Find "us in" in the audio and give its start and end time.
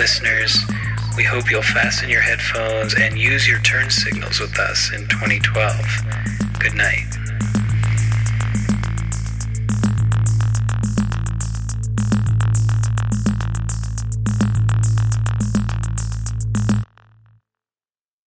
4.58-5.06